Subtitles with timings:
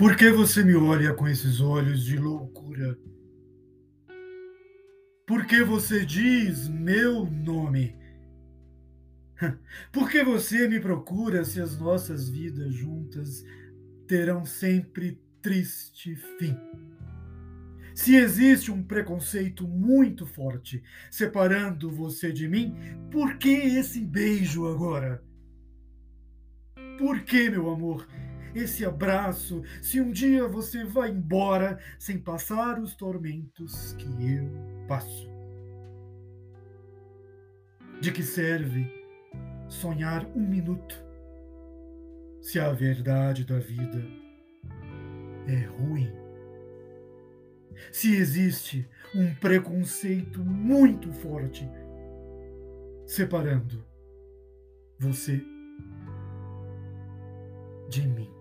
[0.00, 2.98] Por que você me olha com esses olhos de loucura?
[5.26, 7.94] Por que você diz meu nome?
[9.92, 13.44] Por que você me procura se as nossas vidas juntas
[14.08, 16.56] terão sempre triste fim?
[17.94, 22.74] Se existe um preconceito muito forte separando você de mim,
[23.10, 25.22] por que esse beijo agora?
[26.96, 28.08] Por que, meu amor,
[28.54, 34.50] esse abraço se um dia você vai embora sem passar os tormentos que eu
[34.86, 35.28] passo?
[38.00, 38.90] De que serve
[39.68, 41.04] sonhar um minuto
[42.40, 44.02] se a verdade da vida
[45.46, 46.20] é ruim?
[47.92, 51.68] se existe um preconceito muito forte
[53.06, 53.84] separando
[54.98, 55.42] você
[57.88, 58.39] de mim.